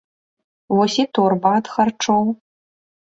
[0.77, 2.25] Вось і торба ад харчоў.